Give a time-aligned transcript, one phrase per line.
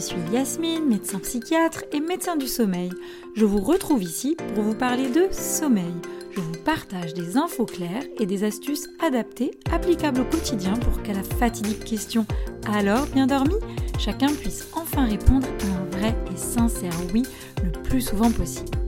[0.00, 2.90] suis Yasmine, médecin psychiatre et médecin du sommeil.
[3.34, 5.92] Je vous retrouve ici pour vous parler de sommeil.
[6.30, 11.12] Je vous partage des infos claires et des astuces adaptées, applicables au quotidien pour qu'à
[11.12, 12.24] la fatidique question
[12.72, 13.54] Alors, bien dormi?
[13.98, 17.24] chacun puisse enfin répondre à un vrai et sincère oui
[17.62, 18.78] le plus souvent possible.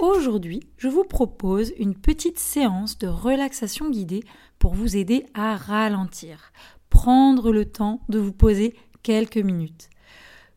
[0.00, 4.24] Aujourd'hui, je vous propose une petite séance de relaxation guidée
[4.58, 6.52] pour vous aider à ralentir,
[6.90, 8.74] prendre le temps de vous poser
[9.04, 9.88] quelques minutes.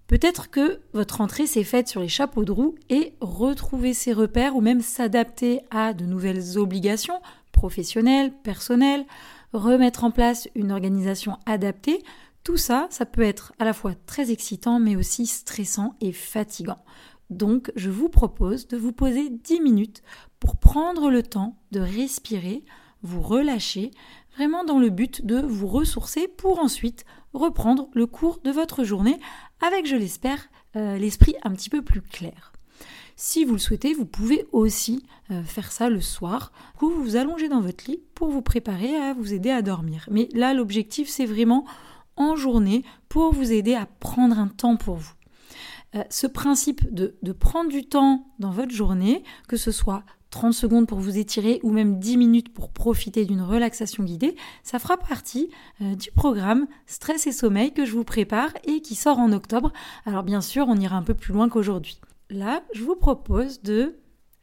[0.09, 4.55] Peut-être que votre entrée s'est faite sur les chapeaux de roue et retrouver ses repères
[4.55, 9.05] ou même s'adapter à de nouvelles obligations professionnelles, personnelles,
[9.54, 12.02] remettre en place une organisation adaptée,
[12.44, 16.80] tout ça, ça peut être à la fois très excitant mais aussi stressant et fatigant.
[17.30, 20.02] Donc, je vous propose de vous poser 10 minutes
[20.40, 22.63] pour prendre le temps de respirer,
[23.04, 23.91] vous relâcher,
[24.35, 29.20] vraiment dans le but de vous ressourcer pour ensuite reprendre le cours de votre journée
[29.62, 32.54] avec, je l'espère, euh, l'esprit un petit peu plus clair.
[33.15, 37.15] Si vous le souhaitez, vous pouvez aussi euh, faire ça le soir, où vous vous
[37.15, 40.07] allongez dans votre lit pour vous préparer à vous aider à dormir.
[40.10, 41.65] Mais là, l'objectif, c'est vraiment
[42.15, 45.13] en journée pour vous aider à prendre un temps pour vous.
[45.96, 50.88] Euh, ce principe de prendre du temps dans votre journée, que ce soit 30 secondes
[50.88, 55.49] pour vous étirer ou même 10 minutes pour profiter d'une relaxation guidée, ça fera partie
[55.82, 59.71] euh, du programme Stress et Sommeil que je vous prépare et qui sort en octobre.
[60.05, 61.99] Alors bien sûr, on ira un peu plus loin qu'aujourd'hui.
[62.30, 63.99] Là, je vous propose de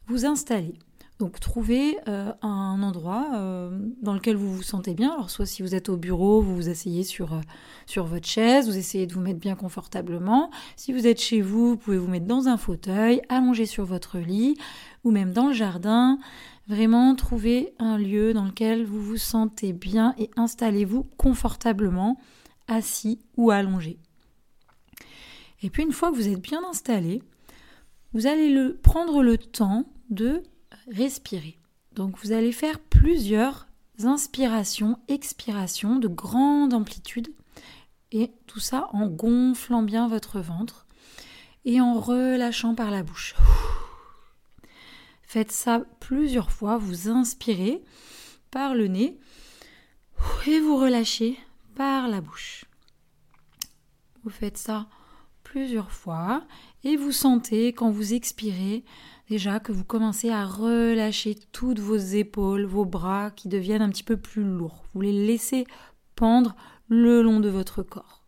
[0.08, 0.74] vous installer.
[1.18, 5.12] Donc trouvez euh, un endroit euh, dans lequel vous vous sentez bien.
[5.12, 7.40] Alors soit si vous êtes au bureau, vous vous asseyez sur,
[7.86, 10.50] sur votre chaise, vous essayez de vous mettre bien confortablement.
[10.76, 14.18] Si vous êtes chez vous, vous pouvez vous mettre dans un fauteuil, allonger sur votre
[14.18, 14.58] lit
[15.04, 16.18] ou même dans le jardin.
[16.68, 22.18] Vraiment, trouvez un lieu dans lequel vous vous sentez bien et installez-vous confortablement,
[22.68, 23.98] assis ou allongé.
[25.62, 27.22] Et puis une fois que vous êtes bien installé,
[28.12, 30.42] vous allez le, prendre le temps de
[30.90, 31.58] respirer.
[31.92, 33.66] Donc vous allez faire plusieurs
[34.02, 37.32] inspirations, expirations de grande amplitude
[38.12, 40.86] et tout ça en gonflant bien votre ventre
[41.64, 43.34] et en relâchant par la bouche.
[45.22, 47.82] Faites ça plusieurs fois, vous inspirez
[48.50, 49.18] par le nez
[50.46, 51.38] et vous relâchez
[51.74, 52.64] par la bouche.
[54.22, 54.86] Vous faites ça
[55.42, 56.44] plusieurs fois
[56.84, 58.84] et vous sentez quand vous expirez
[59.28, 64.04] déjà que vous commencez à relâcher toutes vos épaules, vos bras qui deviennent un petit
[64.04, 64.84] peu plus lourds.
[64.94, 65.66] Vous les laissez
[66.14, 66.56] pendre
[66.88, 68.24] le long de votre corps.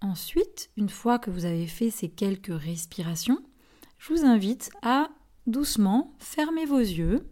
[0.00, 3.42] Ensuite, une fois que vous avez fait ces quelques respirations,
[3.98, 5.08] je vous invite à
[5.46, 7.28] doucement fermer vos yeux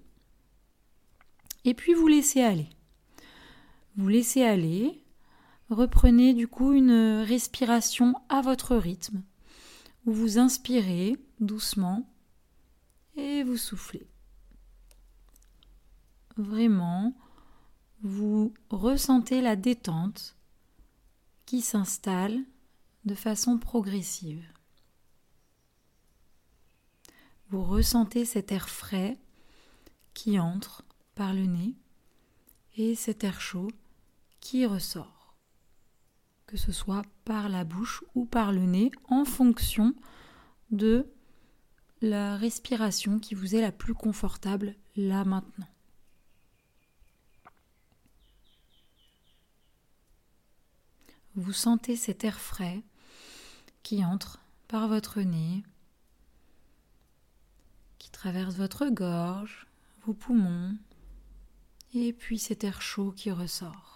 [1.64, 2.69] et puis vous laissez aller.
[3.97, 5.03] Vous laissez aller,
[5.75, 9.23] reprenez du coup une respiration à votre rythme,
[10.07, 12.09] où vous inspirez doucement
[13.17, 14.07] et vous soufflez.
[16.37, 17.15] Vraiment,
[18.03, 20.37] vous ressentez la détente
[21.47, 22.41] qui s'installe
[23.05, 24.45] de façon progressive.
[27.51, 29.17] Vous ressentez cet air frais
[30.12, 31.75] qui entre par le nez
[32.77, 33.71] et cet air chaud
[34.41, 35.24] qui ressort,
[36.47, 39.94] que ce soit par la bouche ou par le nez en fonction
[40.71, 41.06] de
[42.00, 45.69] la respiration qui vous est la plus confortable là maintenant.
[51.37, 52.82] Vous sentez cet air frais
[53.82, 55.65] qui entre par votre nez,
[57.99, 59.66] qui traverse votre gorge,
[60.05, 60.76] vos poumons,
[61.93, 63.94] et puis cet air chaud qui ressort.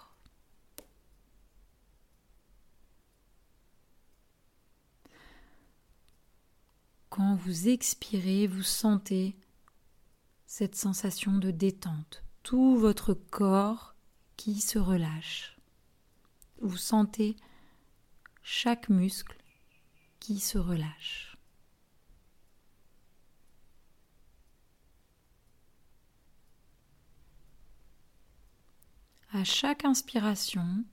[7.19, 9.35] Quand vous expirez, vous sentez
[10.45, 13.93] cette sensation de détente, tout votre corps
[14.37, 15.57] qui se relâche.
[16.61, 17.35] Vous sentez
[18.41, 19.35] chaque muscle
[20.21, 21.35] qui se relâche.
[29.33, 30.85] À chaque inspiration,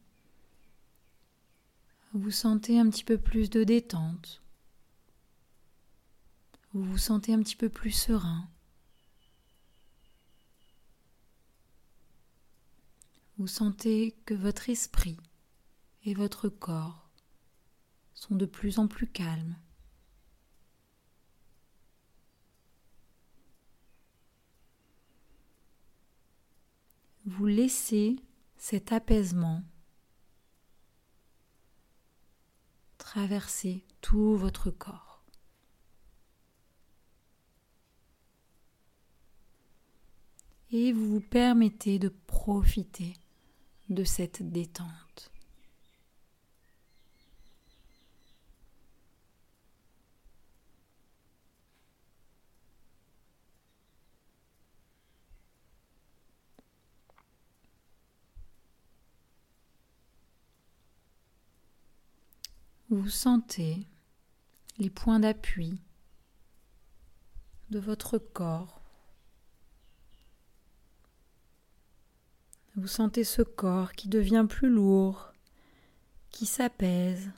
[2.15, 4.43] vous sentez un petit peu plus de détente.
[6.77, 8.51] Vous vous sentez un petit peu plus serein.
[13.39, 15.17] Vous sentez que votre esprit
[16.05, 17.09] et votre corps
[18.13, 19.57] sont de plus en plus calmes.
[27.25, 28.17] Vous laissez
[28.59, 29.63] cet apaisement
[32.99, 35.06] traverser tout votre corps.
[40.73, 43.15] Et vous vous permettez de profiter
[43.89, 45.31] de cette détente.
[62.89, 63.85] Vous sentez
[64.79, 65.81] les points d'appui
[67.71, 68.76] de votre corps.
[72.77, 75.33] Vous sentez ce corps qui devient plus lourd,
[76.31, 77.31] qui s'apaise.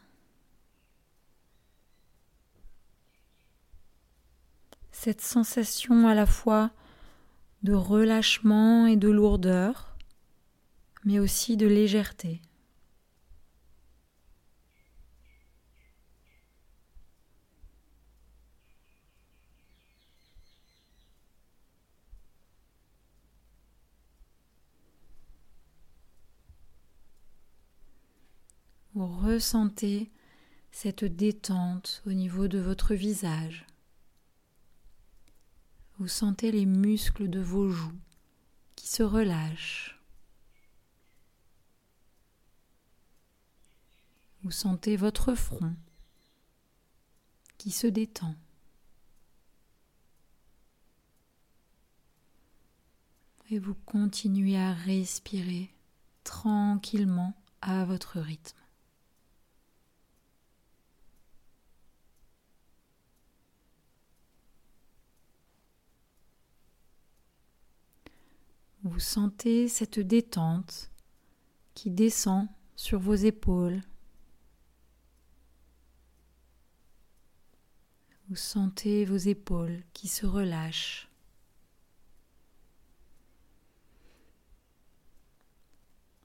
[4.90, 6.72] Cette sensation à la fois
[7.62, 9.96] de relâchement et de lourdeur,
[11.04, 12.42] mais aussi de légèreté.
[28.98, 30.10] Vous ressentez
[30.72, 33.64] cette détente au niveau de votre visage.
[35.98, 37.96] Vous sentez les muscles de vos joues
[38.74, 40.00] qui se relâchent.
[44.42, 45.76] Vous sentez votre front
[47.56, 48.34] qui se détend.
[53.48, 55.72] Et vous continuez à respirer
[56.24, 58.58] tranquillement à votre rythme.
[68.84, 70.92] Vous sentez cette détente
[71.74, 72.46] qui descend
[72.76, 73.80] sur vos épaules.
[78.28, 81.08] Vous sentez vos épaules qui se relâchent.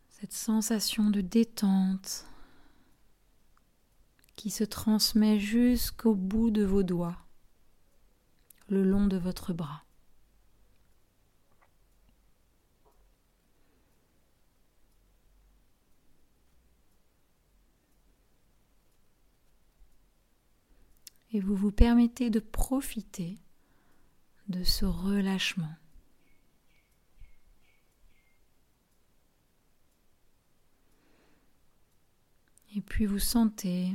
[0.10, 2.28] Cette sensation de détente
[4.36, 7.18] qui se transmet jusqu'au bout de vos doigts,
[8.68, 9.84] le long de votre bras.
[21.34, 23.38] Et vous vous permettez de profiter
[24.48, 25.74] de ce relâchement.
[32.76, 33.94] Et puis vous sentez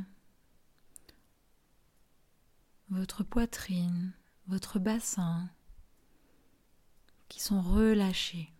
[2.90, 4.12] votre poitrine,
[4.46, 5.48] votre bassin
[7.28, 8.52] qui sont relâchés.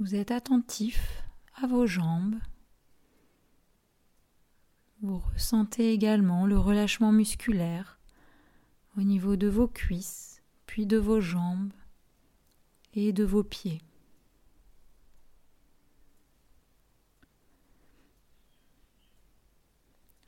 [0.00, 1.24] Vous êtes attentif
[1.56, 2.36] à vos jambes.
[5.02, 7.98] Vous ressentez également le relâchement musculaire
[8.96, 11.72] au niveau de vos cuisses, puis de vos jambes
[12.94, 13.82] et de vos pieds.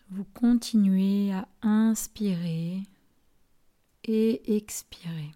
[0.09, 2.83] Vous continuez à inspirer
[4.03, 5.31] et expirer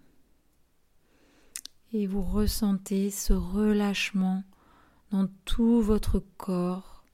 [1.94, 4.42] et vous ressentez ce relâchement
[5.12, 7.04] dans tout votre corps,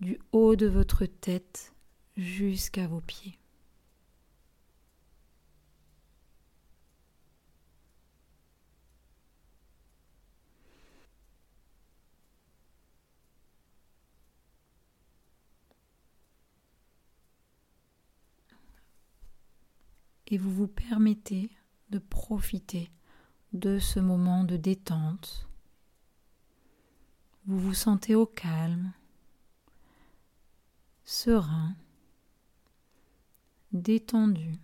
[0.00, 1.74] du haut de votre tête
[2.16, 3.36] jusqu'à vos pieds.
[20.28, 21.50] Et vous vous permettez
[21.90, 22.92] de profiter
[23.52, 25.48] de ce moment de détente.
[27.46, 28.92] Vous vous sentez au calme,
[31.04, 31.74] serein,
[33.72, 34.58] détendu.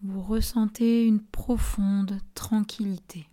[0.00, 3.26] Vous ressentez une profonde tranquillité.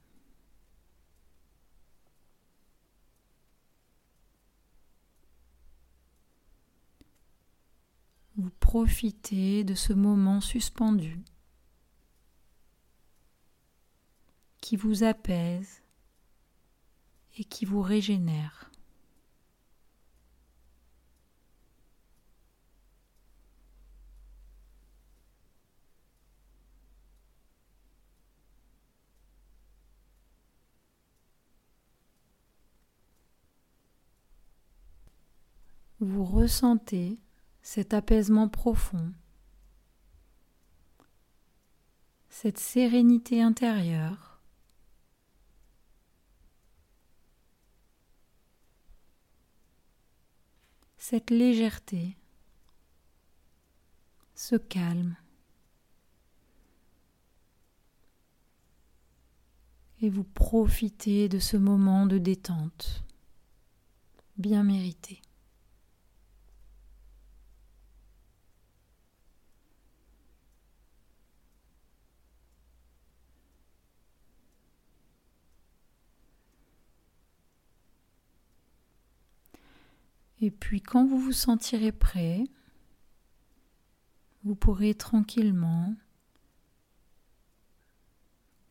[8.41, 11.21] Vous profitez de ce moment suspendu
[14.61, 15.83] qui vous apaise
[17.37, 18.71] et qui vous régénère.
[35.99, 37.19] vous ressentez
[37.61, 39.13] cet apaisement profond,
[42.29, 44.39] cette sérénité intérieure.
[50.97, 52.15] Cette légèreté,
[54.33, 55.17] ce calme.
[60.01, 63.03] Et vous profitez de ce moment de détente
[64.37, 65.21] bien mérité.
[80.41, 82.43] Et puis quand vous vous sentirez prêt,
[84.43, 85.95] vous pourrez tranquillement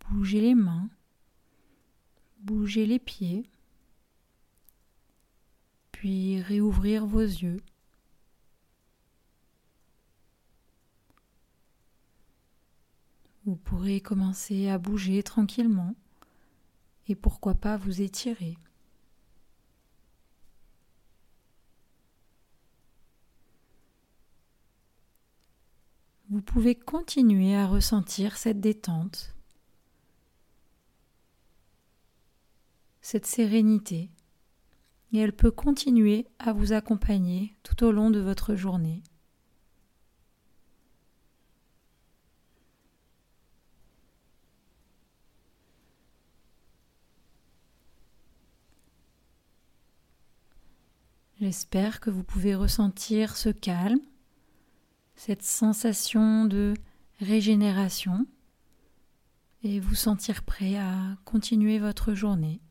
[0.08, 0.90] bouger les mains,
[2.40, 3.48] bouger les pieds,
[5.92, 7.62] puis réouvrir vos yeux.
[13.44, 15.94] Vous pourrez commencer à bouger tranquillement
[17.06, 18.58] et pourquoi pas vous étirer.
[26.40, 29.36] Vous pouvez continuer à ressentir cette détente,
[33.02, 34.08] cette sérénité,
[35.12, 39.02] et elle peut continuer à vous accompagner tout au long de votre journée.
[51.38, 54.00] J'espère que vous pouvez ressentir ce calme
[55.20, 56.72] cette sensation de
[57.18, 58.26] régénération
[59.62, 62.62] et vous sentir prêt à continuer votre journée.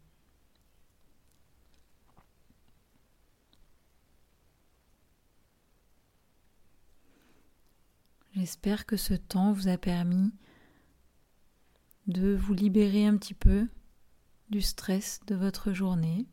[8.34, 10.32] J'espère que ce temps vous a permis
[12.08, 13.68] de vous libérer un petit peu
[14.50, 16.26] du stress de votre journée.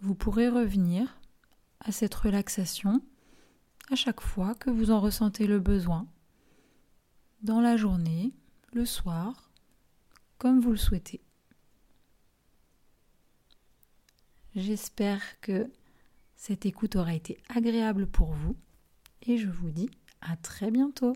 [0.00, 1.18] Vous pourrez revenir
[1.80, 3.02] à cette relaxation
[3.90, 6.06] à chaque fois que vous en ressentez le besoin,
[7.42, 8.32] dans la journée,
[8.72, 9.50] le soir,
[10.38, 11.20] comme vous le souhaitez.
[14.54, 15.70] J'espère que
[16.36, 18.56] cette écoute aura été agréable pour vous
[19.22, 19.90] et je vous dis
[20.22, 21.14] à très bientôt.